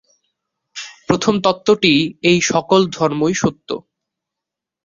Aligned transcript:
প্রথম 1.07 1.33
তত্ত্বটি 1.39 1.93
এই 2.23 2.39
সকল 2.51 2.81
ধর্মই 2.97 3.33
সত্য। 3.33 3.69